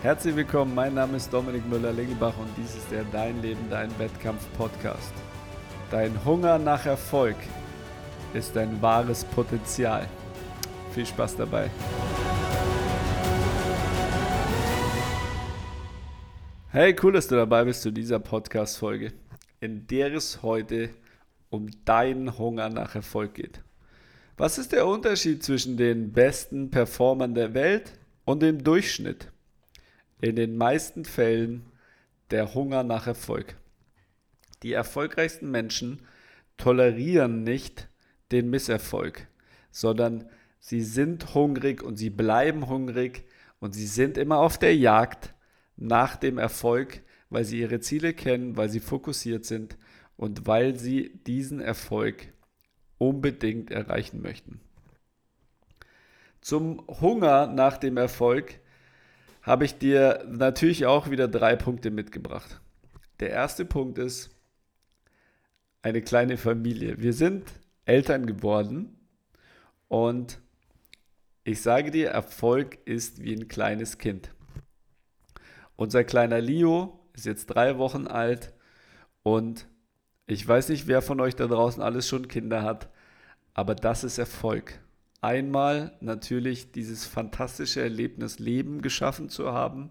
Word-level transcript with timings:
Herzlich 0.00 0.36
willkommen, 0.36 0.76
mein 0.76 0.94
Name 0.94 1.16
ist 1.16 1.32
Dominik 1.32 1.68
Müller-Lingelbach 1.68 2.38
und 2.38 2.48
dies 2.56 2.76
ist 2.76 2.88
der 2.92 3.02
Dein 3.10 3.42
Leben, 3.42 3.68
Dein 3.68 3.90
Wettkampf 3.98 4.46
Podcast. 4.56 5.12
Dein 5.90 6.24
Hunger 6.24 6.56
nach 6.56 6.86
Erfolg 6.86 7.34
ist 8.32 8.54
dein 8.54 8.80
wahres 8.80 9.24
Potenzial. 9.24 10.08
Viel 10.94 11.04
Spaß 11.04 11.38
dabei. 11.38 11.68
Hey, 16.68 16.94
cool, 17.02 17.14
dass 17.14 17.26
du 17.26 17.34
dabei 17.34 17.64
bist 17.64 17.82
zu 17.82 17.90
dieser 17.90 18.20
Podcast-Folge, 18.20 19.12
in 19.58 19.88
der 19.88 20.14
es 20.14 20.44
heute 20.44 20.90
um 21.50 21.66
deinen 21.84 22.38
Hunger 22.38 22.68
nach 22.68 22.94
Erfolg 22.94 23.34
geht. 23.34 23.64
Was 24.36 24.58
ist 24.58 24.70
der 24.70 24.86
Unterschied 24.86 25.42
zwischen 25.42 25.76
den 25.76 26.12
besten 26.12 26.70
Performern 26.70 27.34
der 27.34 27.52
Welt 27.52 27.94
und 28.24 28.42
dem 28.42 28.62
Durchschnitt? 28.62 29.32
In 30.20 30.36
den 30.36 30.56
meisten 30.56 31.04
Fällen 31.04 31.66
der 32.30 32.54
Hunger 32.54 32.82
nach 32.82 33.06
Erfolg. 33.06 33.56
Die 34.62 34.72
erfolgreichsten 34.72 35.50
Menschen 35.50 36.02
tolerieren 36.56 37.44
nicht 37.44 37.88
den 38.32 38.50
Misserfolg, 38.50 39.28
sondern 39.70 40.28
sie 40.58 40.82
sind 40.82 41.34
hungrig 41.34 41.82
und 41.82 41.96
sie 41.96 42.10
bleiben 42.10 42.68
hungrig 42.68 43.24
und 43.60 43.74
sie 43.74 43.86
sind 43.86 44.18
immer 44.18 44.38
auf 44.38 44.58
der 44.58 44.76
Jagd 44.76 45.34
nach 45.76 46.16
dem 46.16 46.38
Erfolg, 46.38 47.02
weil 47.30 47.44
sie 47.44 47.60
ihre 47.60 47.78
Ziele 47.78 48.12
kennen, 48.12 48.56
weil 48.56 48.68
sie 48.68 48.80
fokussiert 48.80 49.44
sind 49.44 49.78
und 50.16 50.46
weil 50.46 50.76
sie 50.76 51.20
diesen 51.26 51.60
Erfolg 51.60 52.32
unbedingt 52.98 53.70
erreichen 53.70 54.20
möchten. 54.20 54.60
Zum 56.40 56.84
Hunger 56.88 57.46
nach 57.46 57.76
dem 57.78 57.96
Erfolg 57.96 58.60
habe 59.42 59.64
ich 59.64 59.78
dir 59.78 60.24
natürlich 60.28 60.86
auch 60.86 61.10
wieder 61.10 61.28
drei 61.28 61.56
Punkte 61.56 61.90
mitgebracht. 61.90 62.60
Der 63.20 63.30
erste 63.30 63.64
Punkt 63.64 63.98
ist 63.98 64.30
eine 65.82 66.02
kleine 66.02 66.36
Familie. 66.36 67.00
Wir 67.00 67.12
sind 67.12 67.44
Eltern 67.84 68.26
geworden 68.26 68.96
und 69.88 70.40
ich 71.44 71.62
sage 71.62 71.90
dir, 71.90 72.10
Erfolg 72.10 72.78
ist 72.84 73.22
wie 73.22 73.34
ein 73.34 73.48
kleines 73.48 73.98
Kind. 73.98 74.30
Unser 75.76 76.04
kleiner 76.04 76.40
Leo 76.40 77.00
ist 77.14 77.24
jetzt 77.24 77.46
drei 77.46 77.78
Wochen 77.78 78.06
alt 78.06 78.52
und 79.22 79.66
ich 80.26 80.46
weiß 80.46 80.68
nicht, 80.68 80.86
wer 80.86 81.00
von 81.00 81.20
euch 81.20 81.36
da 81.36 81.46
draußen 81.46 81.82
alles 81.82 82.06
schon 82.06 82.28
Kinder 82.28 82.62
hat, 82.62 82.90
aber 83.54 83.74
das 83.74 84.04
ist 84.04 84.18
Erfolg. 84.18 84.78
Einmal 85.20 85.96
natürlich 86.00 86.70
dieses 86.70 87.04
fantastische 87.04 87.82
Erlebnis 87.82 88.38
Leben 88.38 88.82
geschaffen 88.82 89.28
zu 89.28 89.52
haben 89.52 89.90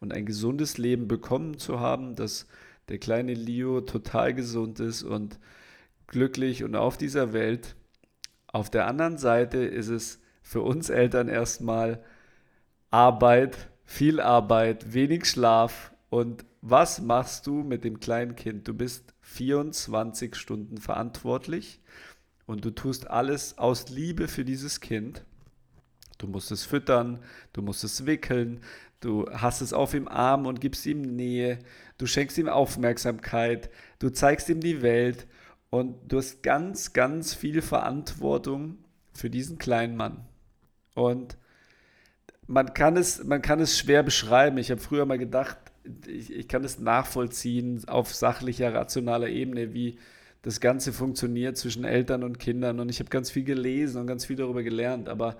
und 0.00 0.14
ein 0.14 0.24
gesundes 0.24 0.78
Leben 0.78 1.08
bekommen 1.08 1.58
zu 1.58 1.78
haben, 1.78 2.16
dass 2.16 2.46
der 2.88 2.98
kleine 2.98 3.34
Leo 3.34 3.82
total 3.82 4.32
gesund 4.32 4.80
ist 4.80 5.02
und 5.02 5.38
glücklich 6.06 6.64
und 6.64 6.74
auf 6.74 6.96
dieser 6.96 7.34
Welt. 7.34 7.76
Auf 8.46 8.70
der 8.70 8.86
anderen 8.86 9.18
Seite 9.18 9.58
ist 9.58 9.88
es 9.88 10.20
für 10.42 10.62
uns 10.62 10.88
Eltern 10.88 11.28
erstmal 11.28 12.02
Arbeit, 12.90 13.70
viel 13.84 14.20
Arbeit, 14.20 14.94
wenig 14.94 15.26
Schlaf. 15.26 15.92
Und 16.08 16.46
was 16.62 17.00
machst 17.00 17.46
du 17.46 17.62
mit 17.62 17.84
dem 17.84 18.00
kleinen 18.00 18.36
Kind? 18.36 18.68
Du 18.68 18.74
bist 18.74 19.14
24 19.20 20.34
Stunden 20.34 20.78
verantwortlich 20.78 21.80
und 22.46 22.64
du 22.64 22.70
tust 22.70 23.08
alles 23.08 23.58
aus 23.58 23.88
Liebe 23.88 24.28
für 24.28 24.44
dieses 24.44 24.80
Kind. 24.80 25.24
Du 26.18 26.26
musst 26.26 26.50
es 26.50 26.64
füttern, 26.64 27.18
du 27.52 27.62
musst 27.62 27.84
es 27.84 28.06
wickeln, 28.06 28.60
du 29.00 29.28
hast 29.32 29.60
es 29.60 29.72
auf 29.72 29.94
ihm 29.94 30.08
Arm 30.08 30.46
und 30.46 30.60
gibst 30.60 30.86
ihm 30.86 31.02
Nähe, 31.02 31.58
du 31.98 32.06
schenkst 32.06 32.38
ihm 32.38 32.48
Aufmerksamkeit, 32.48 33.70
du 33.98 34.10
zeigst 34.10 34.48
ihm 34.48 34.60
die 34.60 34.82
Welt 34.82 35.26
und 35.70 35.96
du 36.12 36.18
hast 36.18 36.42
ganz, 36.42 36.92
ganz 36.92 37.34
viel 37.34 37.62
Verantwortung 37.62 38.78
für 39.12 39.30
diesen 39.30 39.58
kleinen 39.58 39.96
Mann. 39.96 40.24
Und 40.94 41.36
man 42.46 42.74
kann 42.74 42.96
es, 42.96 43.24
man 43.24 43.42
kann 43.42 43.60
es 43.60 43.78
schwer 43.78 44.02
beschreiben. 44.02 44.58
Ich 44.58 44.70
habe 44.70 44.80
früher 44.80 45.06
mal 45.06 45.18
gedacht, 45.18 45.56
ich, 46.06 46.32
ich 46.32 46.48
kann 46.48 46.64
es 46.64 46.78
nachvollziehen 46.78 47.88
auf 47.88 48.14
sachlicher, 48.14 48.74
rationaler 48.74 49.28
Ebene, 49.28 49.72
wie 49.72 49.98
das 50.42 50.60
Ganze 50.60 50.92
funktioniert 50.92 51.56
zwischen 51.56 51.84
Eltern 51.84 52.24
und 52.24 52.38
Kindern. 52.38 52.80
Und 52.80 52.88
ich 52.88 52.98
habe 53.00 53.10
ganz 53.10 53.30
viel 53.30 53.44
gelesen 53.44 54.00
und 54.00 54.06
ganz 54.06 54.24
viel 54.24 54.36
darüber 54.36 54.62
gelernt. 54.62 55.08
Aber 55.08 55.38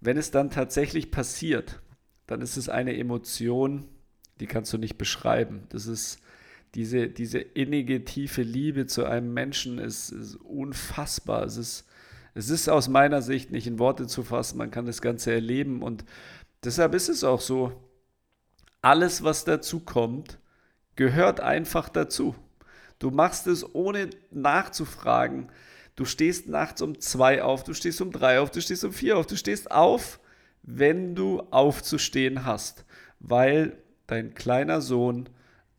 wenn 0.00 0.16
es 0.16 0.30
dann 0.30 0.50
tatsächlich 0.50 1.10
passiert, 1.10 1.80
dann 2.26 2.40
ist 2.40 2.56
es 2.56 2.68
eine 2.68 2.96
Emotion, 2.96 3.86
die 4.40 4.46
kannst 4.46 4.72
du 4.72 4.78
nicht 4.78 4.96
beschreiben. 4.96 5.64
Das 5.68 5.86
ist 5.86 6.20
diese, 6.74 7.08
diese 7.08 7.38
innige, 7.38 8.04
tiefe 8.04 8.42
Liebe 8.42 8.86
zu 8.86 9.04
einem 9.04 9.34
Menschen 9.34 9.78
ist, 9.78 10.10
ist 10.10 10.36
unfassbar. 10.36 11.44
Es 11.44 11.56
ist 11.56 11.86
es 12.34 12.48
ist 12.50 12.68
aus 12.68 12.88
meiner 12.88 13.22
Sicht 13.22 13.50
nicht 13.50 13.66
in 13.66 13.78
Worte 13.78 14.06
zu 14.06 14.22
fassen, 14.22 14.58
man 14.58 14.70
kann 14.70 14.86
das 14.86 15.02
Ganze 15.02 15.32
erleben 15.32 15.82
und 15.82 16.04
deshalb 16.64 16.94
ist 16.94 17.08
es 17.08 17.24
auch 17.24 17.40
so, 17.40 17.72
alles, 18.80 19.22
was 19.22 19.44
dazu 19.44 19.80
kommt, 19.80 20.38
gehört 20.96 21.40
einfach 21.40 21.88
dazu. 21.88 22.34
Du 23.02 23.10
machst 23.10 23.48
es 23.48 23.74
ohne 23.74 24.10
nachzufragen. 24.30 25.50
Du 25.96 26.04
stehst 26.04 26.48
nachts 26.48 26.82
um 26.82 27.00
zwei 27.00 27.42
auf, 27.42 27.64
du 27.64 27.74
stehst 27.74 28.00
um 28.00 28.12
drei 28.12 28.38
auf, 28.38 28.52
du 28.52 28.62
stehst 28.62 28.84
um 28.84 28.92
vier 28.92 29.18
auf, 29.18 29.26
du 29.26 29.36
stehst 29.36 29.72
auf, 29.72 30.20
wenn 30.62 31.16
du 31.16 31.40
aufzustehen 31.50 32.44
hast, 32.44 32.84
weil 33.18 33.76
dein 34.06 34.34
kleiner 34.34 34.80
Sohn 34.80 35.28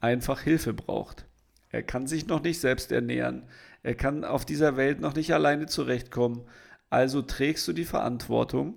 einfach 0.01 0.41
Hilfe 0.41 0.73
braucht. 0.73 1.25
Er 1.69 1.81
kann 1.81 2.07
sich 2.07 2.27
noch 2.27 2.43
nicht 2.43 2.59
selbst 2.59 2.91
ernähren. 2.91 3.47
Er 3.83 3.95
kann 3.95 4.25
auf 4.25 4.43
dieser 4.43 4.75
Welt 4.75 4.99
noch 4.99 5.15
nicht 5.15 5.33
alleine 5.33 5.67
zurechtkommen. 5.67 6.41
Also 6.89 7.21
trägst 7.21 7.65
du 7.69 7.71
die 7.71 7.85
Verantwortung. 7.85 8.73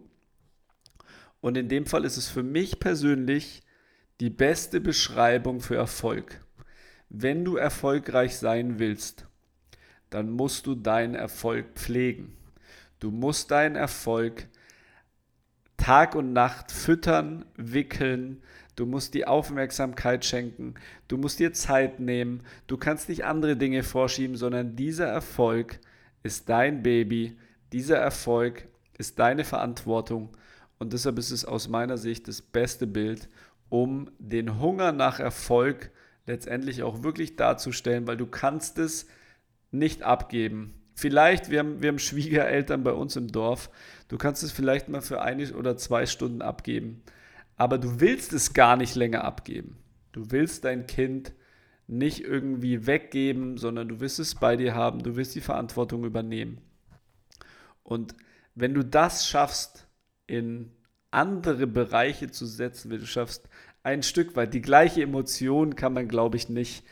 Und 1.40 1.56
in 1.56 1.68
dem 1.68 1.84
Fall 1.84 2.04
ist 2.04 2.16
es 2.16 2.28
für 2.28 2.44
mich 2.44 2.78
persönlich 2.78 3.64
die 4.20 4.30
beste 4.30 4.80
Beschreibung 4.80 5.60
für 5.60 5.74
Erfolg. 5.74 6.45
Wenn 7.08 7.44
du 7.44 7.56
erfolgreich 7.56 8.36
sein 8.36 8.78
willst, 8.78 9.26
dann 10.10 10.30
musst 10.30 10.66
du 10.66 10.74
deinen 10.74 11.14
Erfolg 11.14 11.66
pflegen. 11.74 12.36
Du 12.98 13.10
musst 13.10 13.50
deinen 13.50 13.76
Erfolg 13.76 14.48
Tag 15.76 16.14
und 16.14 16.32
Nacht 16.32 16.72
füttern, 16.72 17.44
wickeln, 17.56 18.42
Du 18.76 18.84
musst 18.84 19.14
die 19.14 19.26
Aufmerksamkeit 19.26 20.26
schenken. 20.26 20.74
Du 21.08 21.16
musst 21.16 21.38
dir 21.38 21.54
Zeit 21.54 21.98
nehmen. 21.98 22.42
Du 22.66 22.76
kannst 22.76 23.08
nicht 23.08 23.24
andere 23.24 23.56
Dinge 23.56 23.82
vorschieben, 23.82 24.36
sondern 24.36 24.76
dieser 24.76 25.06
Erfolg 25.06 25.80
ist 26.22 26.50
dein 26.50 26.82
Baby. 26.82 27.38
Dieser 27.72 27.96
Erfolg 27.96 28.68
ist 28.98 29.18
deine 29.18 29.44
Verantwortung. 29.44 30.36
Und 30.78 30.92
deshalb 30.92 31.18
ist 31.18 31.30
es 31.30 31.46
aus 31.46 31.68
meiner 31.68 31.96
Sicht 31.96 32.28
das 32.28 32.42
beste 32.42 32.86
Bild, 32.86 33.30
um 33.70 34.10
den 34.18 34.60
Hunger 34.60 34.92
nach 34.92 35.20
Erfolg 35.20 35.90
letztendlich 36.26 36.82
auch 36.82 37.02
wirklich 37.02 37.36
darzustellen, 37.36 38.06
weil 38.06 38.16
du 38.16 38.26
kannst 38.26 38.78
es 38.78 39.06
nicht 39.70 40.02
abgeben. 40.02 40.74
Vielleicht, 40.94 41.50
wir 41.50 41.60
haben, 41.60 41.82
wir 41.82 41.88
haben 41.88 41.98
Schwiegereltern 41.98 42.82
bei 42.82 42.92
uns 42.92 43.16
im 43.16 43.28
Dorf, 43.28 43.70
du 44.08 44.16
kannst 44.16 44.42
es 44.42 44.52
vielleicht 44.52 44.88
mal 44.88 45.02
für 45.02 45.20
eine 45.22 45.52
oder 45.54 45.76
zwei 45.76 46.06
Stunden 46.06 46.42
abgeben 46.42 47.02
aber 47.56 47.78
du 47.78 48.00
willst 48.00 48.32
es 48.32 48.52
gar 48.52 48.76
nicht 48.76 48.94
länger 48.94 49.24
abgeben. 49.24 49.78
Du 50.12 50.30
willst 50.30 50.64
dein 50.64 50.86
Kind 50.86 51.32
nicht 51.86 52.22
irgendwie 52.22 52.86
weggeben, 52.86 53.56
sondern 53.56 53.88
du 53.88 54.00
willst 54.00 54.18
es 54.18 54.34
bei 54.34 54.56
dir 54.56 54.74
haben, 54.74 55.02
du 55.02 55.16
willst 55.16 55.34
die 55.34 55.40
Verantwortung 55.40 56.04
übernehmen. 56.04 56.60
Und 57.82 58.14
wenn 58.54 58.74
du 58.74 58.84
das 58.84 59.28
schaffst, 59.28 59.86
in 60.26 60.72
andere 61.10 61.66
Bereiche 61.66 62.30
zu 62.30 62.46
setzen, 62.46 62.90
wenn 62.90 63.00
du 63.00 63.06
schaffst, 63.06 63.48
ein 63.86 64.02
Stück 64.02 64.36
weit, 64.36 64.52
die 64.52 64.60
gleiche 64.60 65.02
Emotion 65.02 65.76
kann 65.76 65.94
man, 65.94 66.08
glaube 66.08 66.36
ich, 66.36 66.48
nicht 66.48 66.84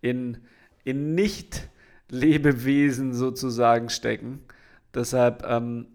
in, 0.00 0.38
in 0.84 1.14
Nicht-Lebewesen 1.14 3.14
sozusagen 3.14 3.88
stecken. 3.88 4.40
Deshalb 4.94 5.44
ähm, 5.46 5.86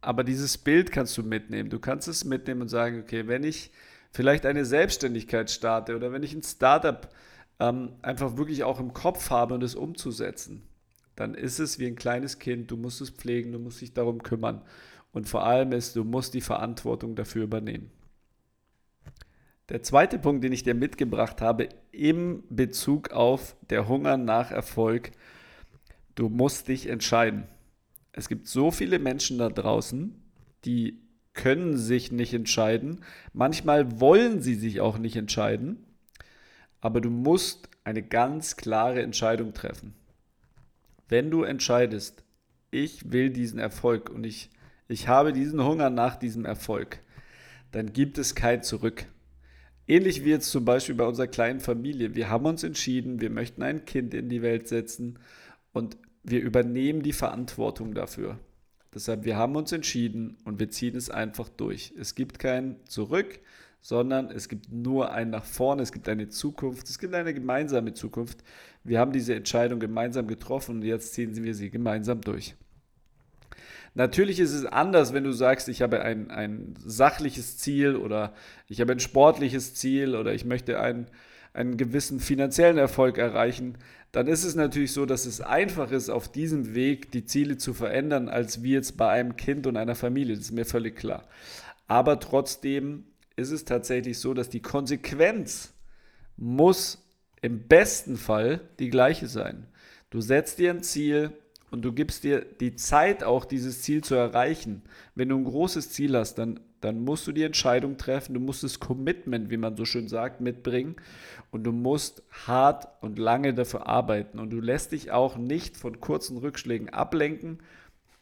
aber 0.00 0.24
dieses 0.24 0.56
Bild 0.56 0.92
kannst 0.92 1.16
du 1.18 1.22
mitnehmen. 1.22 1.70
Du 1.70 1.78
kannst 1.78 2.08
es 2.08 2.24
mitnehmen 2.24 2.62
und 2.62 2.68
sagen, 2.68 3.00
okay, 3.00 3.26
wenn 3.26 3.44
ich 3.44 3.70
vielleicht 4.12 4.46
eine 4.46 4.64
Selbstständigkeit 4.64 5.50
starte 5.50 5.94
oder 5.94 6.12
wenn 6.12 6.22
ich 6.22 6.34
ein 6.34 6.42
Startup 6.42 7.08
ähm, 7.58 7.92
einfach 8.00 8.36
wirklich 8.36 8.64
auch 8.64 8.80
im 8.80 8.94
Kopf 8.94 9.30
habe 9.30 9.54
und 9.54 9.62
es 9.62 9.74
umzusetzen, 9.74 10.62
dann 11.16 11.34
ist 11.34 11.58
es 11.58 11.78
wie 11.78 11.86
ein 11.86 11.96
kleines 11.96 12.38
Kind. 12.38 12.70
Du 12.70 12.76
musst 12.76 13.00
es 13.00 13.10
pflegen, 13.10 13.52
du 13.52 13.58
musst 13.58 13.80
dich 13.80 13.92
darum 13.92 14.22
kümmern. 14.22 14.62
Und 15.12 15.28
vor 15.28 15.44
allem 15.44 15.72
ist, 15.72 15.96
du 15.96 16.04
musst 16.04 16.34
die 16.34 16.40
Verantwortung 16.40 17.14
dafür 17.14 17.44
übernehmen. 17.44 17.90
Der 19.70 19.84
zweite 19.84 20.18
Punkt, 20.18 20.42
den 20.42 20.52
ich 20.52 20.64
dir 20.64 20.74
mitgebracht 20.74 21.40
habe, 21.40 21.68
im 21.92 22.42
Bezug 22.50 23.12
auf 23.12 23.54
der 23.70 23.86
Hunger 23.86 24.16
nach 24.16 24.50
Erfolg, 24.50 25.12
du 26.16 26.28
musst 26.28 26.66
dich 26.66 26.88
entscheiden. 26.88 27.44
Es 28.10 28.28
gibt 28.28 28.48
so 28.48 28.72
viele 28.72 28.98
Menschen 28.98 29.38
da 29.38 29.48
draußen, 29.48 30.20
die 30.64 30.98
können 31.34 31.76
sich 31.76 32.10
nicht 32.10 32.34
entscheiden. 32.34 33.04
Manchmal 33.32 34.00
wollen 34.00 34.42
sie 34.42 34.56
sich 34.56 34.80
auch 34.80 34.98
nicht 34.98 35.14
entscheiden. 35.14 35.84
Aber 36.80 37.00
du 37.00 37.10
musst 37.10 37.68
eine 37.84 38.02
ganz 38.02 38.56
klare 38.56 39.02
Entscheidung 39.02 39.54
treffen. 39.54 39.94
Wenn 41.08 41.30
du 41.30 41.44
entscheidest, 41.44 42.24
ich 42.72 43.12
will 43.12 43.30
diesen 43.30 43.60
Erfolg 43.60 44.10
und 44.10 44.24
ich, 44.24 44.50
ich 44.88 45.06
habe 45.06 45.32
diesen 45.32 45.62
Hunger 45.62 45.90
nach 45.90 46.16
diesem 46.16 46.44
Erfolg, 46.44 46.98
dann 47.70 47.92
gibt 47.92 48.18
es 48.18 48.34
kein 48.34 48.64
Zurück. 48.64 49.06
Ähnlich 49.90 50.24
wie 50.24 50.30
jetzt 50.30 50.52
zum 50.52 50.64
Beispiel 50.64 50.94
bei 50.94 51.04
unserer 51.04 51.26
kleinen 51.26 51.58
Familie. 51.58 52.14
Wir 52.14 52.30
haben 52.30 52.46
uns 52.46 52.62
entschieden, 52.62 53.20
wir 53.20 53.28
möchten 53.28 53.60
ein 53.60 53.86
Kind 53.86 54.14
in 54.14 54.28
die 54.28 54.40
Welt 54.40 54.68
setzen 54.68 55.18
und 55.72 55.96
wir 56.22 56.40
übernehmen 56.42 57.02
die 57.02 57.12
Verantwortung 57.12 57.92
dafür. 57.92 58.38
Deshalb, 58.94 59.24
wir 59.24 59.36
haben 59.36 59.56
uns 59.56 59.72
entschieden 59.72 60.36
und 60.44 60.60
wir 60.60 60.70
ziehen 60.70 60.94
es 60.94 61.10
einfach 61.10 61.48
durch. 61.48 61.92
Es 61.98 62.14
gibt 62.14 62.38
kein 62.38 62.76
Zurück, 62.84 63.40
sondern 63.80 64.30
es 64.30 64.48
gibt 64.48 64.70
nur 64.70 65.10
ein 65.10 65.30
nach 65.30 65.44
vorne, 65.44 65.82
es 65.82 65.90
gibt 65.90 66.08
eine 66.08 66.28
Zukunft, 66.28 66.88
es 66.88 67.00
gibt 67.00 67.12
eine 67.12 67.34
gemeinsame 67.34 67.92
Zukunft. 67.92 68.44
Wir 68.84 69.00
haben 69.00 69.10
diese 69.10 69.34
Entscheidung 69.34 69.80
gemeinsam 69.80 70.28
getroffen 70.28 70.76
und 70.76 70.82
jetzt 70.84 71.14
ziehen 71.14 71.34
wir 71.42 71.56
sie 71.56 71.68
gemeinsam 71.68 72.20
durch. 72.20 72.54
Natürlich 73.94 74.38
ist 74.38 74.52
es 74.52 74.66
anders, 74.66 75.12
wenn 75.12 75.24
du 75.24 75.32
sagst, 75.32 75.68
ich 75.68 75.82
habe 75.82 76.02
ein, 76.02 76.30
ein 76.30 76.74
sachliches 76.84 77.58
Ziel 77.58 77.96
oder 77.96 78.32
ich 78.68 78.80
habe 78.80 78.92
ein 78.92 79.00
sportliches 79.00 79.74
Ziel 79.74 80.14
oder 80.14 80.32
ich 80.32 80.44
möchte 80.44 80.80
einen, 80.80 81.06
einen 81.52 81.76
gewissen 81.76 82.20
finanziellen 82.20 82.78
Erfolg 82.78 83.18
erreichen. 83.18 83.78
Dann 84.12 84.26
ist 84.26 84.44
es 84.44 84.54
natürlich 84.54 84.92
so, 84.92 85.06
dass 85.06 85.26
es 85.26 85.40
einfach 85.40 85.90
ist, 85.90 86.08
auf 86.08 86.30
diesem 86.30 86.74
Weg 86.74 87.10
die 87.12 87.24
Ziele 87.24 87.58
zu 87.58 87.74
verändern, 87.74 88.28
als 88.28 88.62
wie 88.62 88.72
jetzt 88.72 88.96
bei 88.96 89.08
einem 89.08 89.36
Kind 89.36 89.66
und 89.66 89.76
einer 89.76 89.96
Familie. 89.96 90.34
Das 90.36 90.46
ist 90.46 90.52
mir 90.52 90.64
völlig 90.64 90.96
klar. 90.96 91.26
Aber 91.88 92.20
trotzdem 92.20 93.04
ist 93.36 93.50
es 93.50 93.64
tatsächlich 93.64 94.18
so, 94.18 94.34
dass 94.34 94.48
die 94.48 94.62
Konsequenz 94.62 95.72
muss 96.36 97.04
im 97.42 97.66
besten 97.66 98.16
Fall 98.16 98.60
die 98.78 98.90
gleiche 98.90 99.26
sein. 99.26 99.66
Du 100.10 100.20
setzt 100.20 100.58
dir 100.58 100.70
ein 100.70 100.82
Ziel 100.82 101.32
und 101.70 101.82
du 101.82 101.92
gibst 101.92 102.24
dir 102.24 102.44
die 102.44 102.74
Zeit 102.74 103.22
auch, 103.22 103.44
dieses 103.44 103.82
Ziel 103.82 104.02
zu 104.02 104.14
erreichen. 104.14 104.82
Wenn 105.14 105.28
du 105.28 105.36
ein 105.36 105.44
großes 105.44 105.90
Ziel 105.90 106.16
hast, 106.16 106.34
dann, 106.34 106.60
dann 106.80 107.04
musst 107.04 107.26
du 107.26 107.32
die 107.32 107.44
Entscheidung 107.44 107.96
treffen, 107.96 108.34
du 108.34 108.40
musst 108.40 108.64
das 108.64 108.80
Commitment, 108.80 109.50
wie 109.50 109.56
man 109.56 109.76
so 109.76 109.84
schön 109.84 110.08
sagt, 110.08 110.40
mitbringen 110.40 110.96
und 111.50 111.64
du 111.64 111.72
musst 111.72 112.22
hart 112.46 112.88
und 113.02 113.18
lange 113.18 113.54
dafür 113.54 113.86
arbeiten 113.86 114.38
und 114.38 114.50
du 114.50 114.60
lässt 114.60 114.92
dich 114.92 115.10
auch 115.12 115.36
nicht 115.36 115.76
von 115.76 116.00
kurzen 116.00 116.38
Rückschlägen 116.38 116.88
ablenken, 116.88 117.58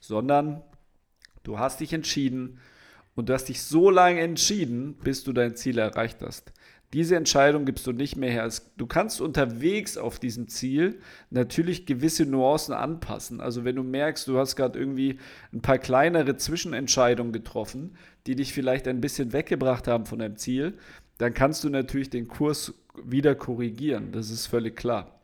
sondern 0.00 0.62
du 1.42 1.58
hast 1.58 1.80
dich 1.80 1.92
entschieden 1.92 2.58
und 3.14 3.28
du 3.28 3.34
hast 3.34 3.48
dich 3.48 3.62
so 3.62 3.90
lange 3.90 4.20
entschieden, 4.20 4.94
bis 4.94 5.24
du 5.24 5.32
dein 5.32 5.56
Ziel 5.56 5.78
erreicht 5.78 6.18
hast. 6.22 6.52
Diese 6.94 7.16
Entscheidung 7.16 7.66
gibst 7.66 7.86
du 7.86 7.92
nicht 7.92 8.16
mehr 8.16 8.30
her. 8.30 8.50
Du 8.78 8.86
kannst 8.86 9.20
unterwegs 9.20 9.98
auf 9.98 10.18
diesem 10.18 10.48
Ziel 10.48 11.00
natürlich 11.28 11.84
gewisse 11.84 12.24
Nuancen 12.24 12.72
anpassen. 12.72 13.42
Also 13.42 13.64
wenn 13.64 13.76
du 13.76 13.82
merkst, 13.82 14.26
du 14.26 14.38
hast 14.38 14.56
gerade 14.56 14.78
irgendwie 14.78 15.18
ein 15.52 15.60
paar 15.60 15.76
kleinere 15.76 16.36
Zwischenentscheidungen 16.36 17.32
getroffen, 17.32 17.96
die 18.26 18.36
dich 18.36 18.54
vielleicht 18.54 18.88
ein 18.88 19.02
bisschen 19.02 19.34
weggebracht 19.34 19.86
haben 19.86 20.06
von 20.06 20.18
deinem 20.18 20.36
Ziel, 20.36 20.78
dann 21.18 21.34
kannst 21.34 21.62
du 21.62 21.68
natürlich 21.68 22.08
den 22.08 22.26
Kurs 22.26 22.72
wieder 23.04 23.34
korrigieren. 23.34 24.10
Das 24.12 24.30
ist 24.30 24.46
völlig 24.46 24.74
klar. 24.74 25.20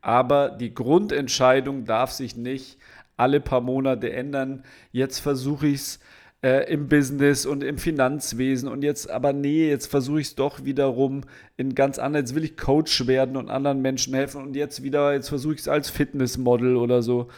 Aber 0.00 0.50
die 0.50 0.74
Grundentscheidung 0.74 1.84
darf 1.84 2.10
sich 2.10 2.36
nicht 2.36 2.78
alle 3.16 3.40
paar 3.40 3.60
Monate 3.60 4.12
ändern. 4.12 4.64
Jetzt 4.90 5.18
versuche 5.18 5.68
ich 5.68 5.74
es 5.74 6.00
äh, 6.42 6.72
im 6.72 6.88
Business 6.88 7.46
und 7.46 7.64
im 7.64 7.78
Finanzwesen 7.78 8.68
und 8.68 8.84
jetzt 8.84 9.10
aber 9.10 9.32
nee, 9.32 9.68
jetzt 9.68 9.86
versuche 9.86 10.20
ich 10.20 10.28
es 10.28 10.34
doch 10.36 10.64
wiederum 10.64 11.22
in 11.56 11.74
ganz 11.74 11.98
anderen, 11.98 12.24
jetzt 12.24 12.34
will 12.34 12.44
ich 12.44 12.56
Coach 12.56 13.06
werden 13.06 13.36
und 13.36 13.50
anderen 13.50 13.82
Menschen 13.82 14.14
helfen 14.14 14.42
und 14.42 14.54
jetzt 14.54 14.82
wieder, 14.82 15.12
jetzt 15.12 15.28
versuche 15.28 15.54
ich 15.54 15.60
es 15.60 15.68
als 15.68 15.90
Fitnessmodel 15.90 16.76
oder 16.76 17.02
so. 17.02 17.28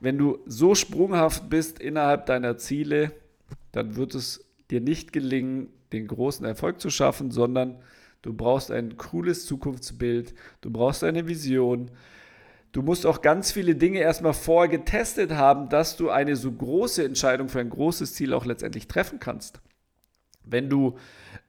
Wenn 0.00 0.18
du 0.18 0.38
so 0.46 0.74
sprunghaft 0.74 1.48
bist 1.48 1.78
innerhalb 1.78 2.26
deiner 2.26 2.58
Ziele, 2.58 3.12
dann 3.72 3.96
wird 3.96 4.14
es 4.14 4.44
dir 4.70 4.80
nicht 4.80 5.12
gelingen, 5.12 5.68
den 5.92 6.06
großen 6.06 6.44
Erfolg 6.44 6.80
zu 6.80 6.90
schaffen, 6.90 7.30
sondern 7.30 7.76
du 8.22 8.34
brauchst 8.34 8.70
ein 8.70 8.96
cooles 8.96 9.46
Zukunftsbild, 9.46 10.34
du 10.60 10.70
brauchst 10.70 11.04
eine 11.04 11.26
Vision, 11.26 11.90
Du 12.72 12.80
musst 12.80 13.04
auch 13.04 13.20
ganz 13.20 13.52
viele 13.52 13.74
Dinge 13.74 14.00
erstmal 14.00 14.32
vorher 14.32 14.70
getestet 14.70 15.32
haben, 15.32 15.68
dass 15.68 15.96
du 15.96 16.08
eine 16.08 16.36
so 16.36 16.50
große 16.50 17.04
Entscheidung 17.04 17.50
für 17.50 17.60
ein 17.60 17.68
großes 17.68 18.14
Ziel 18.14 18.32
auch 18.32 18.46
letztendlich 18.46 18.88
treffen 18.88 19.20
kannst. 19.20 19.60
Wenn 20.42 20.70
du 20.70 20.96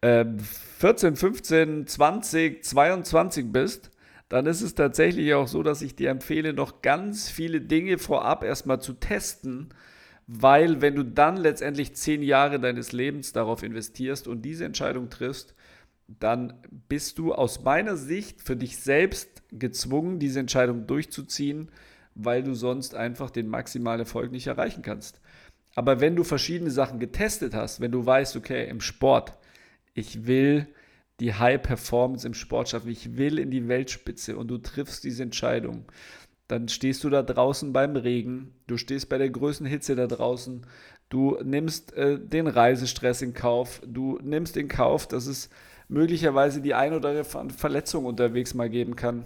äh, 0.01 0.25
14, 0.79 1.15
15, 1.15 1.87
20, 1.87 2.63
22 2.63 3.51
bist, 3.51 3.89
dann 4.27 4.45
ist 4.45 4.61
es 4.61 4.75
tatsächlich 4.75 5.33
auch 5.33 5.47
so, 5.47 5.63
dass 5.63 5.81
ich 5.81 5.95
dir 5.95 6.09
empfehle, 6.09 6.53
noch 6.53 6.81
ganz 6.81 7.29
viele 7.29 7.61
Dinge 7.61 7.97
vorab 7.99 8.43
erstmal 8.43 8.81
zu 8.81 8.93
testen, 8.93 9.69
weil 10.27 10.81
wenn 10.81 10.95
du 10.95 11.03
dann 11.03 11.37
letztendlich 11.37 11.95
zehn 11.95 12.21
Jahre 12.21 12.59
deines 12.59 12.91
Lebens 12.91 13.31
darauf 13.31 13.63
investierst 13.63 14.27
und 14.27 14.41
diese 14.41 14.65
Entscheidung 14.65 15.09
triffst, 15.09 15.55
dann 16.07 16.53
bist 16.89 17.17
du 17.17 17.33
aus 17.33 17.63
meiner 17.63 17.95
Sicht 17.95 18.41
für 18.41 18.55
dich 18.55 18.77
selbst 18.77 19.32
gezwungen, 19.59 20.19
diese 20.19 20.39
Entscheidung 20.39 20.87
durchzuziehen, 20.87 21.69
weil 22.15 22.43
du 22.43 22.53
sonst 22.53 22.95
einfach 22.95 23.29
den 23.29 23.47
maximalen 23.47 24.01
Erfolg 24.01 24.31
nicht 24.31 24.47
erreichen 24.47 24.81
kannst. 24.81 25.19
Aber 25.75 25.99
wenn 25.99 26.15
du 26.15 26.23
verschiedene 26.23 26.71
Sachen 26.71 26.99
getestet 26.99 27.53
hast, 27.55 27.81
wenn 27.81 27.91
du 27.91 28.05
weißt, 28.05 28.35
okay, 28.35 28.69
im 28.69 28.81
Sport, 28.81 29.33
ich 29.93 30.27
will 30.27 30.67
die 31.19 31.33
High 31.33 31.61
Performance 31.61 32.27
im 32.27 32.33
Sport 32.33 32.69
schaffen, 32.69 32.91
ich 32.91 33.17
will 33.17 33.39
in 33.39 33.51
die 33.51 33.67
Weltspitze 33.67 34.37
und 34.37 34.47
du 34.49 34.57
triffst 34.57 35.03
diese 35.03 35.23
Entscheidung, 35.23 35.85
dann 36.47 36.67
stehst 36.67 37.03
du 37.03 37.09
da 37.09 37.23
draußen 37.23 37.73
beim 37.73 37.95
Regen, 37.95 38.53
du 38.67 38.77
stehst 38.77 39.09
bei 39.09 39.17
der 39.17 39.29
größten 39.29 39.65
Hitze 39.65 39.95
da 39.95 40.07
draußen, 40.07 40.65
du 41.09 41.37
nimmst 41.43 41.93
äh, 41.93 42.19
den 42.19 42.47
Reisestress 42.47 43.21
in 43.21 43.33
Kauf, 43.33 43.81
du 43.85 44.19
nimmst 44.21 44.57
in 44.57 44.67
Kauf, 44.67 45.07
dass 45.07 45.25
es 45.25 45.49
möglicherweise 45.87 46.61
die 46.61 46.73
ein 46.73 46.93
oder 46.93 47.09
andere 47.09 47.49
Verletzung 47.49 48.05
unterwegs 48.05 48.53
mal 48.53 48.69
geben 48.69 48.95
kann. 48.95 49.25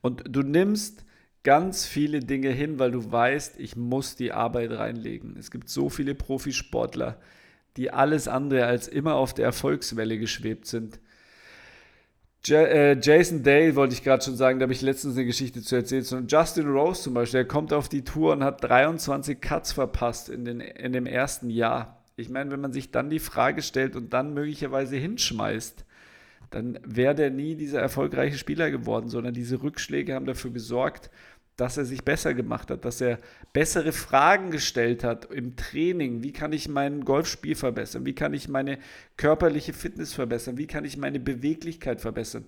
Und 0.00 0.24
du 0.28 0.42
nimmst 0.42 1.04
ganz 1.46 1.86
viele 1.86 2.18
Dinge 2.20 2.50
hin, 2.50 2.80
weil 2.80 2.90
du 2.90 3.12
weißt, 3.12 3.60
ich 3.60 3.76
muss 3.76 4.16
die 4.16 4.32
Arbeit 4.32 4.72
reinlegen. 4.72 5.36
Es 5.38 5.52
gibt 5.52 5.68
so 5.68 5.88
viele 5.88 6.16
Profisportler, 6.16 7.20
die 7.76 7.92
alles 7.92 8.26
andere 8.26 8.66
als 8.66 8.88
immer 8.88 9.14
auf 9.14 9.32
der 9.32 9.44
Erfolgswelle 9.44 10.18
geschwebt 10.18 10.66
sind. 10.66 10.98
Äh, 12.48 12.98
Jason 13.00 13.44
Dale 13.44 13.76
wollte 13.76 13.94
ich 13.94 14.02
gerade 14.02 14.24
schon 14.24 14.36
sagen, 14.36 14.58
da 14.58 14.64
habe 14.64 14.72
ich 14.72 14.82
letztens 14.82 15.16
eine 15.16 15.24
Geschichte 15.24 15.62
zu 15.62 15.76
erzählen. 15.76 16.04
Und 16.12 16.32
Justin 16.32 16.68
Rose 16.68 17.02
zum 17.02 17.14
Beispiel, 17.14 17.38
der 17.38 17.48
kommt 17.48 17.72
auf 17.72 17.88
die 17.88 18.02
Tour 18.02 18.32
und 18.32 18.42
hat 18.44 18.62
23 18.64 19.40
Cuts 19.40 19.72
verpasst 19.72 20.28
in, 20.28 20.44
den, 20.44 20.60
in 20.60 20.92
dem 20.92 21.06
ersten 21.06 21.48
Jahr. 21.48 22.04
Ich 22.16 22.28
meine, 22.28 22.50
wenn 22.50 22.60
man 22.60 22.72
sich 22.72 22.90
dann 22.90 23.08
die 23.08 23.20
Frage 23.20 23.62
stellt 23.62 23.94
und 23.94 24.12
dann 24.12 24.34
möglicherweise 24.34 24.96
hinschmeißt, 24.96 25.85
dann 26.50 26.78
wäre 26.84 27.14
der 27.14 27.30
nie 27.30 27.54
dieser 27.56 27.80
erfolgreiche 27.80 28.38
Spieler 28.38 28.70
geworden, 28.70 29.08
sondern 29.08 29.34
diese 29.34 29.62
Rückschläge 29.62 30.14
haben 30.14 30.26
dafür 30.26 30.52
gesorgt, 30.52 31.10
dass 31.56 31.78
er 31.78 31.86
sich 31.86 32.04
besser 32.04 32.34
gemacht 32.34 32.70
hat, 32.70 32.84
dass 32.84 33.00
er 33.00 33.18
bessere 33.52 33.92
Fragen 33.92 34.50
gestellt 34.50 35.02
hat 35.02 35.30
im 35.32 35.56
Training. 35.56 36.22
Wie 36.22 36.32
kann 36.32 36.52
ich 36.52 36.68
mein 36.68 37.04
Golfspiel 37.04 37.54
verbessern? 37.54 38.04
Wie 38.04 38.14
kann 38.14 38.34
ich 38.34 38.48
meine 38.48 38.78
körperliche 39.16 39.72
Fitness 39.72 40.12
verbessern? 40.12 40.58
Wie 40.58 40.66
kann 40.66 40.84
ich 40.84 40.98
meine 40.98 41.18
Beweglichkeit 41.18 42.00
verbessern? 42.02 42.44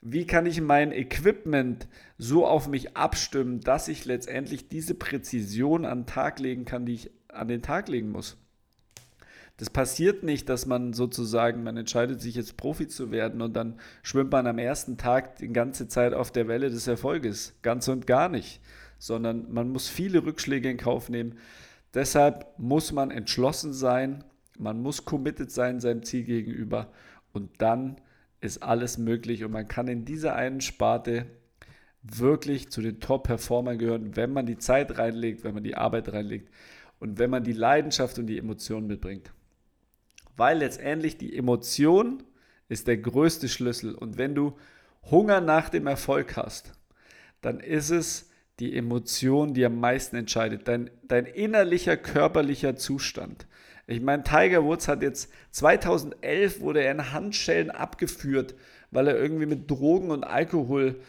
Wie 0.00 0.26
kann 0.26 0.46
ich 0.46 0.60
mein 0.60 0.92
Equipment 0.92 1.88
so 2.18 2.46
auf 2.46 2.68
mich 2.68 2.96
abstimmen, 2.96 3.60
dass 3.60 3.88
ich 3.88 4.04
letztendlich 4.04 4.68
diese 4.68 4.94
Präzision 4.94 5.84
an 5.84 6.02
den 6.02 6.06
Tag 6.06 6.38
legen 6.38 6.64
kann, 6.64 6.86
die 6.86 6.94
ich 6.94 7.10
an 7.28 7.48
den 7.48 7.62
Tag 7.62 7.88
legen 7.88 8.10
muss? 8.10 8.36
Das 9.58 9.70
passiert 9.70 10.22
nicht, 10.22 10.50
dass 10.50 10.66
man 10.66 10.92
sozusagen, 10.92 11.62
man 11.62 11.78
entscheidet 11.78 12.20
sich 12.20 12.34
jetzt 12.34 12.58
Profi 12.58 12.88
zu 12.88 13.10
werden 13.10 13.40
und 13.40 13.56
dann 13.56 13.80
schwimmt 14.02 14.32
man 14.32 14.46
am 14.46 14.58
ersten 14.58 14.98
Tag 14.98 15.36
die 15.36 15.48
ganze 15.48 15.88
Zeit 15.88 16.12
auf 16.12 16.30
der 16.30 16.46
Welle 16.46 16.68
des 16.68 16.86
Erfolges. 16.86 17.54
Ganz 17.62 17.88
und 17.88 18.06
gar 18.06 18.28
nicht. 18.28 18.60
Sondern 18.98 19.50
man 19.52 19.70
muss 19.70 19.88
viele 19.88 20.24
Rückschläge 20.24 20.70
in 20.70 20.76
Kauf 20.76 21.08
nehmen. 21.08 21.38
Deshalb 21.94 22.46
muss 22.58 22.92
man 22.92 23.10
entschlossen 23.10 23.72
sein, 23.72 24.24
man 24.58 24.82
muss 24.82 25.06
committed 25.06 25.50
sein 25.50 25.80
seinem 25.80 26.02
Ziel 26.02 26.24
gegenüber 26.24 26.92
und 27.32 27.50
dann 27.62 27.96
ist 28.40 28.62
alles 28.62 28.98
möglich 28.98 29.44
und 29.44 29.52
man 29.52 29.68
kann 29.68 29.88
in 29.88 30.04
dieser 30.04 30.34
einen 30.34 30.60
Sparte 30.60 31.26
wirklich 32.02 32.70
zu 32.70 32.82
den 32.82 33.00
Top-Performern 33.00 33.78
gehören, 33.78 34.16
wenn 34.16 34.32
man 34.32 34.44
die 34.44 34.58
Zeit 34.58 34.98
reinlegt, 34.98 35.44
wenn 35.44 35.54
man 35.54 35.64
die 35.64 35.76
Arbeit 35.76 36.12
reinlegt 36.12 36.50
und 37.00 37.18
wenn 37.18 37.30
man 37.30 37.44
die 37.44 37.52
Leidenschaft 37.52 38.18
und 38.18 38.26
die 38.26 38.38
Emotionen 38.38 38.86
mitbringt 38.86 39.32
weil 40.36 40.58
letztendlich 40.58 41.18
die 41.18 41.36
Emotion 41.36 42.22
ist 42.68 42.86
der 42.86 42.98
größte 42.98 43.48
Schlüssel. 43.48 43.94
Und 43.94 44.18
wenn 44.18 44.34
du 44.34 44.56
Hunger 45.10 45.40
nach 45.40 45.68
dem 45.68 45.86
Erfolg 45.86 46.36
hast, 46.36 46.72
dann 47.40 47.60
ist 47.60 47.90
es 47.90 48.30
die 48.58 48.76
Emotion, 48.76 49.54
die 49.54 49.64
am 49.64 49.78
meisten 49.78 50.16
entscheidet. 50.16 50.66
Dein, 50.66 50.90
dein 51.04 51.26
innerlicher, 51.26 51.96
körperlicher 51.96 52.76
Zustand. 52.76 53.46
Ich 53.86 54.00
meine, 54.00 54.24
Tiger 54.24 54.64
Woods 54.64 54.88
hat 54.88 55.02
jetzt 55.02 55.30
2011 55.52 56.60
wurde 56.60 56.82
er 56.82 56.92
in 56.92 57.12
Handschellen 57.12 57.70
abgeführt, 57.70 58.54
weil 58.90 59.08
er 59.08 59.16
irgendwie 59.16 59.46
mit 59.46 59.70
Drogen 59.70 60.10
und 60.10 60.24
Alkohol 60.24 61.00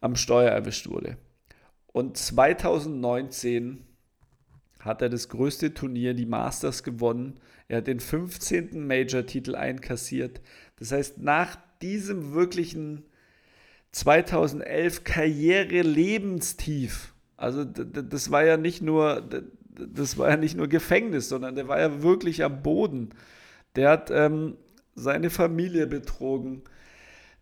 am 0.00 0.16
Steuer 0.16 0.50
erwischt 0.50 0.88
wurde. 0.88 1.18
Und 1.88 2.16
2019 2.16 3.84
hat 4.80 5.02
er 5.02 5.10
das 5.10 5.28
größte 5.28 5.74
Turnier, 5.74 6.14
die 6.14 6.26
Masters, 6.26 6.82
gewonnen. 6.82 7.38
Er 7.72 7.78
hat 7.78 7.86
den 7.86 8.00
15. 8.00 8.86
Major-Titel 8.86 9.54
einkassiert. 9.54 10.42
Das 10.78 10.92
heißt, 10.92 11.22
nach 11.22 11.56
diesem 11.80 12.34
wirklichen 12.34 13.04
2011 13.92 15.04
Karriere-Lebenstief, 15.04 17.14
also 17.38 17.64
das 17.64 18.30
war 18.30 18.44
ja 18.44 18.58
nicht 18.58 18.82
nur, 18.82 19.26
das 19.70 20.18
war 20.18 20.28
ja 20.28 20.36
nicht 20.36 20.54
nur 20.54 20.68
Gefängnis, 20.68 21.30
sondern 21.30 21.54
der 21.54 21.66
war 21.66 21.80
ja 21.80 22.02
wirklich 22.02 22.44
am 22.44 22.62
Boden. 22.62 23.14
Der 23.74 23.88
hat 23.88 24.10
ähm, 24.10 24.58
seine 24.94 25.30
Familie 25.30 25.86
betrogen. 25.86 26.60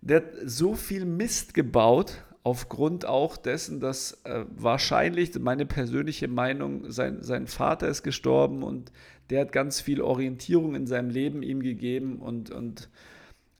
Der 0.00 0.18
hat 0.18 0.28
so 0.44 0.76
viel 0.76 1.06
Mist 1.06 1.54
gebaut, 1.54 2.22
aufgrund 2.42 3.04
auch 3.04 3.36
dessen, 3.36 3.80
dass 3.80 4.20
äh, 4.24 4.44
wahrscheinlich, 4.48 5.38
meine 5.38 5.66
persönliche 5.66 6.28
Meinung, 6.28 6.90
sein, 6.90 7.22
sein 7.22 7.46
Vater 7.46 7.88
ist 7.88 8.02
gestorben 8.02 8.62
und 8.62 8.92
der 9.28 9.42
hat 9.42 9.52
ganz 9.52 9.80
viel 9.80 10.00
Orientierung 10.00 10.74
in 10.74 10.86
seinem 10.86 11.10
Leben 11.10 11.42
ihm 11.42 11.62
gegeben 11.62 12.18
und, 12.18 12.50
und 12.50 12.88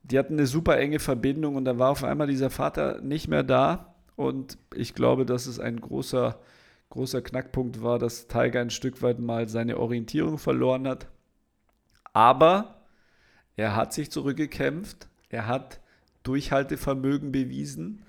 die 0.03 0.17
hatten 0.17 0.33
eine 0.33 0.47
super 0.47 0.77
enge 0.77 0.99
Verbindung 0.99 1.55
und 1.55 1.65
da 1.65 1.77
war 1.77 1.91
auf 1.91 2.03
einmal 2.03 2.27
dieser 2.27 2.49
Vater 2.49 3.01
nicht 3.01 3.27
mehr 3.27 3.43
da 3.43 3.95
und 4.15 4.57
ich 4.75 4.95
glaube, 4.95 5.25
dass 5.25 5.45
es 5.45 5.59
ein 5.59 5.79
großer, 5.79 6.39
großer 6.89 7.21
Knackpunkt 7.21 7.83
war, 7.83 7.99
dass 7.99 8.27
Tiger 8.27 8.61
ein 8.61 8.71
Stück 8.71 9.01
weit 9.01 9.19
mal 9.19 9.47
seine 9.47 9.77
Orientierung 9.77 10.37
verloren 10.39 10.87
hat. 10.87 11.07
Aber 12.13 12.81
er 13.55 13.75
hat 13.75 13.93
sich 13.93 14.11
zurückgekämpft, 14.11 15.07
er 15.29 15.47
hat 15.47 15.79
Durchhaltevermögen 16.23 17.31
bewiesen 17.31 18.03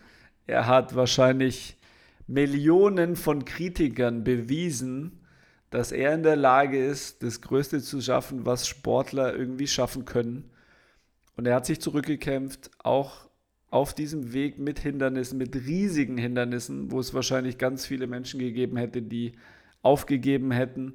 er 0.46 0.66
hat 0.66 0.94
wahrscheinlich 0.94 1.76
Millionen 2.26 3.16
von 3.16 3.44
Kritikern 3.44 4.24
bewiesen, 4.24 5.20
dass 5.70 5.92
er 5.92 6.14
in 6.14 6.22
der 6.22 6.36
Lage 6.36 6.84
ist, 6.84 7.22
das 7.22 7.40
Größte 7.40 7.80
zu 7.80 8.00
schaffen, 8.00 8.44
was 8.44 8.68
Sportler 8.68 9.34
irgendwie 9.34 9.66
schaffen 9.66 10.04
können. 10.04 10.50
Und 11.36 11.46
er 11.46 11.54
hat 11.54 11.66
sich 11.66 11.80
zurückgekämpft, 11.80 12.70
auch 12.82 13.28
auf 13.70 13.94
diesem 13.94 14.34
Weg 14.34 14.58
mit 14.58 14.78
Hindernissen, 14.78 15.38
mit 15.38 15.56
riesigen 15.56 16.18
Hindernissen, 16.18 16.90
wo 16.92 17.00
es 17.00 17.14
wahrscheinlich 17.14 17.56
ganz 17.56 17.86
viele 17.86 18.06
Menschen 18.06 18.38
gegeben 18.38 18.76
hätte, 18.76 19.00
die 19.00 19.32
aufgegeben 19.80 20.50
hätten, 20.50 20.94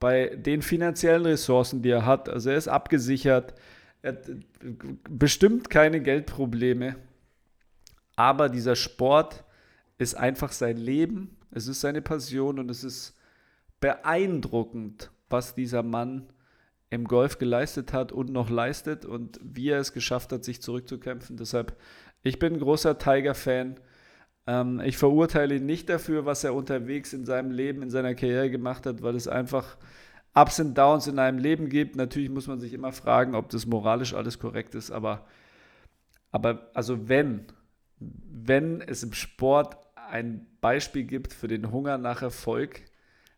bei 0.00 0.34
den 0.34 0.62
finanziellen 0.62 1.26
Ressourcen, 1.26 1.82
die 1.82 1.90
er 1.90 2.06
hat. 2.06 2.30
Also 2.30 2.50
er 2.50 2.56
ist 2.56 2.68
abgesichert, 2.68 3.54
er 4.00 4.12
hat 4.12 4.30
bestimmt 5.10 5.68
keine 5.68 6.00
Geldprobleme. 6.00 6.96
Aber 8.16 8.48
dieser 8.48 8.76
Sport 8.76 9.44
ist 9.98 10.14
einfach 10.14 10.52
sein 10.52 10.76
Leben, 10.76 11.36
es 11.50 11.68
ist 11.68 11.80
seine 11.80 12.02
Passion 12.02 12.58
und 12.58 12.70
es 12.70 12.82
ist 12.82 13.16
beeindruckend, 13.80 15.10
was 15.28 15.54
dieser 15.54 15.82
Mann 15.82 16.28
im 16.90 17.04
Golf 17.06 17.38
geleistet 17.38 17.92
hat 17.92 18.12
und 18.12 18.30
noch 18.30 18.50
leistet 18.50 19.04
und 19.04 19.40
wie 19.42 19.68
er 19.68 19.78
es 19.78 19.92
geschafft 19.92 20.32
hat, 20.32 20.44
sich 20.44 20.62
zurückzukämpfen. 20.62 21.36
Deshalb, 21.36 21.76
ich 22.22 22.38
bin 22.38 22.54
ein 22.54 22.60
großer 22.60 22.98
Tiger-Fan. 22.98 23.76
Ähm, 24.46 24.80
ich 24.80 24.96
verurteile 24.96 25.56
ihn 25.56 25.66
nicht 25.66 25.88
dafür, 25.88 26.24
was 26.24 26.44
er 26.44 26.54
unterwegs 26.54 27.12
in 27.12 27.24
seinem 27.24 27.50
Leben, 27.50 27.82
in 27.82 27.90
seiner 27.90 28.14
Karriere 28.14 28.50
gemacht 28.50 28.86
hat, 28.86 29.02
weil 29.02 29.16
es 29.16 29.28
einfach 29.28 29.76
Ups 30.34 30.60
und 30.60 30.76
Downs 30.76 31.06
in 31.06 31.18
einem 31.18 31.38
Leben 31.38 31.68
gibt. 31.68 31.96
Natürlich 31.96 32.30
muss 32.30 32.46
man 32.46 32.60
sich 32.60 32.72
immer 32.72 32.92
fragen, 32.92 33.34
ob 33.34 33.48
das 33.50 33.66
moralisch 33.66 34.14
alles 34.14 34.38
korrekt 34.38 34.74
ist, 34.74 34.90
aber, 34.90 35.26
aber 36.30 36.70
also 36.74 37.08
wenn 37.08 37.46
wenn 37.98 38.80
es 38.80 39.02
im 39.02 39.12
Sport 39.12 39.76
ein 40.08 40.46
Beispiel 40.60 41.04
gibt 41.04 41.32
für 41.32 41.48
den 41.48 41.70
Hunger 41.70 41.98
nach 41.98 42.22
Erfolg, 42.22 42.82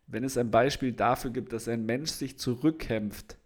wenn 0.06 0.24
es 0.24 0.36
ein 0.36 0.50
Beispiel 0.50 0.92
dafür 0.92 1.30
gibt, 1.30 1.52
dass 1.52 1.68
ein 1.68 1.86
Mensch 1.86 2.10
sich 2.10 2.38
zurückkämpft 2.38 3.38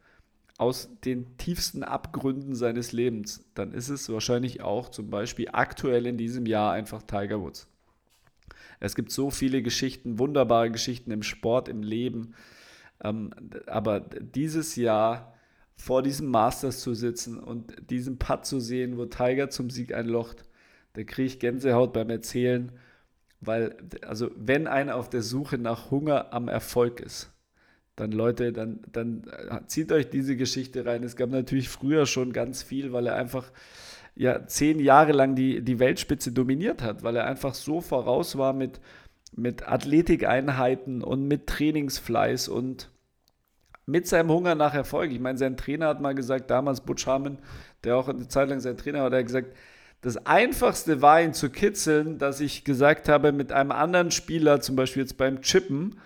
aus 0.58 0.90
den 1.04 1.38
tiefsten 1.38 1.82
Abgründen 1.82 2.54
seines 2.54 2.92
Lebens, 2.92 3.44
dann 3.54 3.72
ist 3.72 3.88
es 3.88 4.10
wahrscheinlich 4.10 4.60
auch 4.60 4.90
zum 4.90 5.08
Beispiel 5.08 5.48
aktuell 5.52 6.06
in 6.06 6.18
diesem 6.18 6.44
Jahr 6.44 6.72
einfach 6.72 7.02
Tiger 7.02 7.40
Woods. 7.40 7.66
Es 8.78 8.94
gibt 8.94 9.10
so 9.10 9.30
viele 9.30 9.62
Geschichten, 9.62 10.18
wunderbare 10.18 10.70
Geschichten 10.70 11.12
im 11.12 11.22
Sport, 11.22 11.68
im 11.68 11.82
Leben, 11.82 12.34
ähm, 13.02 13.30
aber 13.66 14.00
dieses 14.00 14.76
Jahr 14.76 15.34
vor 15.76 16.02
diesem 16.02 16.28
Masters 16.28 16.80
zu 16.80 16.92
sitzen 16.92 17.38
und 17.38 17.74
diesen 17.90 18.18
Putt 18.18 18.44
zu 18.44 18.60
sehen, 18.60 18.98
wo 18.98 19.06
Tiger 19.06 19.48
zum 19.48 19.70
Sieg 19.70 19.94
einlocht, 19.94 20.44
da 20.94 21.04
kriege 21.04 21.26
ich 21.26 21.38
Gänsehaut 21.38 21.92
beim 21.92 22.10
Erzählen, 22.10 22.72
weil, 23.40 23.76
also 24.06 24.30
wenn 24.36 24.66
einer 24.66 24.96
auf 24.96 25.08
der 25.08 25.22
Suche 25.22 25.58
nach 25.58 25.90
Hunger 25.90 26.32
am 26.32 26.48
Erfolg 26.48 27.00
ist, 27.00 27.30
dann 27.96 28.12
Leute, 28.12 28.52
dann, 28.52 28.80
dann 28.92 29.24
äh, 29.50 29.66
zieht 29.66 29.92
euch 29.92 30.10
diese 30.10 30.36
Geschichte 30.36 30.86
rein. 30.86 31.02
Es 31.02 31.16
gab 31.16 31.30
natürlich 31.30 31.68
früher 31.68 32.06
schon 32.06 32.32
ganz 32.32 32.62
viel, 32.62 32.92
weil 32.92 33.06
er 33.06 33.14
einfach 33.14 33.50
ja 34.14 34.46
zehn 34.46 34.80
Jahre 34.80 35.12
lang 35.12 35.34
die, 35.34 35.62
die 35.62 35.78
Weltspitze 35.78 36.32
dominiert 36.32 36.82
hat, 36.82 37.02
weil 37.02 37.16
er 37.16 37.26
einfach 37.26 37.54
so 37.54 37.80
voraus 37.80 38.36
war 38.38 38.52
mit, 38.52 38.80
mit 39.32 39.68
Athletikeinheiten 39.68 41.02
und 41.02 41.28
mit 41.28 41.46
Trainingsfleiß 41.46 42.48
und 42.48 42.90
mit 43.86 44.06
seinem 44.06 44.30
Hunger 44.30 44.54
nach 44.54 44.74
Erfolg. 44.74 45.10
Ich 45.10 45.20
meine, 45.20 45.38
sein 45.38 45.56
Trainer 45.56 45.88
hat 45.88 46.00
mal 46.00 46.14
gesagt, 46.14 46.50
damals 46.50 46.80
Butch 46.80 47.06
Harmon, 47.06 47.38
der 47.84 47.96
auch 47.96 48.08
eine 48.08 48.28
Zeit 48.28 48.48
lang 48.48 48.60
sein 48.60 48.76
Trainer 48.76 49.02
war, 49.02 49.10
der 49.10 49.20
hat 49.20 49.26
gesagt, 49.26 49.56
das 50.00 50.26
Einfachste 50.26 51.02
war, 51.02 51.20
ihn 51.20 51.34
zu 51.34 51.50
kitzeln, 51.50 52.18
dass 52.18 52.40
ich 52.40 52.64
gesagt 52.64 53.08
habe, 53.08 53.32
mit 53.32 53.52
einem 53.52 53.70
anderen 53.70 54.10
Spieler, 54.10 54.60
zum 54.60 54.76
Beispiel 54.76 55.02
jetzt 55.02 55.18
beim 55.18 55.42
Chippen, 55.42 56.00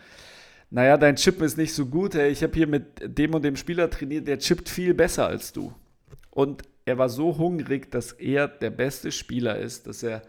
naja, 0.71 0.97
dein 0.97 1.15
Chippen 1.15 1.45
ist 1.45 1.57
nicht 1.57 1.75
so 1.75 1.87
gut, 1.87 2.15
hey, 2.15 2.31
ich 2.31 2.43
habe 2.43 2.55
hier 2.55 2.67
mit 2.67 2.85
dem 3.05 3.35
und 3.35 3.43
dem 3.43 3.55
Spieler 3.55 3.91
trainiert, 3.91 4.27
der 4.27 4.41
chippt 4.41 4.69
viel 4.69 4.93
besser 4.93 5.27
als 5.29 5.53
du. 5.53 5.73
Und 6.31 6.63
er 6.85 6.99
war 6.99 7.09
so 7.09 7.39
hungrig, 7.39 7.93
dass 7.93 8.11
er 8.11 8.49
der 8.49 8.71
beste 8.71 9.13
Spieler 9.13 9.57
ist, 9.57 9.87
dass 9.87 10.03
er 10.03 10.23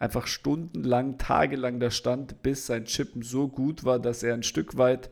einfach 0.00 0.26
stundenlang, 0.26 1.18
tagelang 1.18 1.78
da 1.78 1.92
stand, 1.92 2.42
bis 2.42 2.66
sein 2.66 2.86
Chippen 2.86 3.22
so 3.22 3.46
gut 3.46 3.84
war, 3.84 4.00
dass 4.00 4.24
er 4.24 4.34
ein 4.34 4.42
Stück 4.42 4.76
weit 4.76 5.10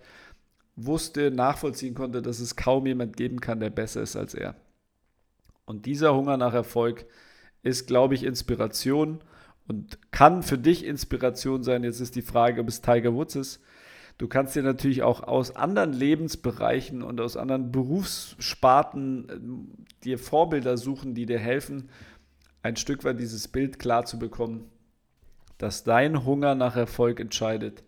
wusste, 0.75 1.31
nachvollziehen 1.31 1.95
konnte, 1.95 2.23
dass 2.23 2.41
es 2.41 2.57
kaum 2.57 2.87
jemand 2.87 3.17
geben 3.17 3.41
kann, 3.41 3.61
der 3.61 3.71
besser 3.71 4.03
ist 4.03 4.17
als 4.17 4.35
er. 4.35 4.57
Und 5.65 5.87
dieser 5.87 6.15
Hunger 6.17 6.37
nach 6.37 6.55
Erfolg, 6.55 7.07
ist, 7.63 7.87
glaube 7.87 8.15
ich, 8.15 8.25
Inspiration 8.25 9.21
und 9.69 9.99
kann 10.11 10.43
für 10.43 10.59
dich 10.59 10.85
Inspiration 10.85 11.63
sein. 11.63 11.85
Jetzt 11.85 12.01
ist 12.01 12.17
die 12.17 12.23
Frage, 12.23 12.61
ob 12.61 12.69
es 12.69 12.81
Tiger 12.81 13.15
Woods 13.15 13.37
ist. 13.37 13.61
Du 14.19 14.29
kannst 14.29 14.55
dir 14.55 14.63
natürlich 14.63 15.03
auch 15.03 15.23
aus 15.23 15.57
anderen 15.57 15.93
Lebensbereichen 15.93 17.03
und 17.03 17.21
aus 17.21 17.39
anderen 17.39 17.73
Berufssparten 17.73 19.29
äh, 19.31 20.05
dir 20.05 20.19
Vorbilder 20.19 20.77
suchen, 20.77 21.15
die 21.15 21.25
dir 21.25 21.39
helfen, 21.39 21.89
ein 22.63 22.77
Stück 22.77 23.05
weit 23.05 23.19
dieses 23.19 23.49
Bild 23.49 23.79
klar 23.79 24.05
zu 24.05 24.19
bekommen, 24.19 24.71
dass 25.57 25.85
dein 25.85 26.27
Hunger 26.27 26.55
nach 26.55 26.77
Erfolg 26.77 27.19
entscheidet. 27.19 27.83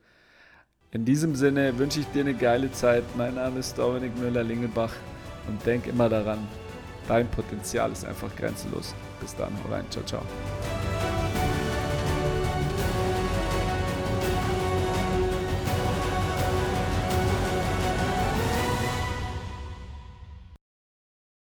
In 0.90 1.04
diesem 1.04 1.34
Sinne 1.34 1.78
wünsche 1.78 2.00
ich 2.00 2.06
dir 2.12 2.20
eine 2.20 2.34
geile 2.34 2.72
Zeit. 2.72 3.04
Mein 3.16 3.34
Name 3.34 3.58
ist 3.58 3.76
Dominik 3.76 4.16
Müller-Lingelbach 4.18 4.94
und 5.48 5.66
denk 5.66 5.86
immer 5.86 6.08
daran, 6.08 6.38
dein 7.08 7.28
Potenzial 7.28 7.92
ist 7.92 8.04
einfach 8.04 8.34
grenzenlos. 8.36 8.94
Bis 9.20 9.34
dann, 9.36 9.52
hau 9.64 9.72
rein, 9.72 9.84
ciao, 9.90 10.04
ciao. 10.04 10.22